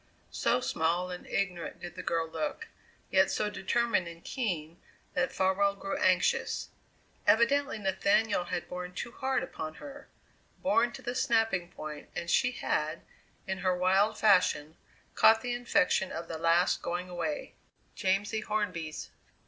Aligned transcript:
So 0.31 0.61
small 0.61 1.11
and 1.11 1.27
ignorant 1.27 1.79
did 1.79 1.93
the 1.95 2.01
girl 2.01 2.27
look, 2.27 2.67
yet 3.11 3.29
so 3.29 3.51
determined 3.51 4.07
and 4.07 4.23
keen, 4.23 4.81
that 5.13 5.31
Farwell 5.31 5.75
grew 5.75 5.95
anxious. 5.95 6.69
Evidently 7.27 7.77
Nathaniel 7.77 8.45
had 8.45 8.67
borne 8.67 8.95
too 8.95 9.11
hard 9.11 9.43
upon 9.43 9.75
her, 9.75 10.07
borne 10.63 10.91
to 10.93 11.03
the 11.03 11.13
snapping 11.13 11.69
point, 11.71 12.09
and 12.15 12.31
she 12.31 12.49
had, 12.53 13.03
in 13.45 13.59
her 13.59 13.77
wild 13.77 14.17
fashion, 14.17 14.75
caught 15.13 15.41
the 15.41 15.53
infection 15.53 16.11
of 16.11 16.27
the 16.27 16.39
last 16.39 16.81
going 16.81 17.07
away 17.07 17.53
Jamsie 17.93 18.41
Hornby's. 18.41 19.11